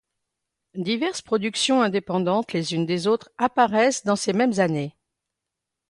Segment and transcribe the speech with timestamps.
[0.79, 4.97] Diverses productions indépendantes les unes des autres apparaissent dans ces mêmes années.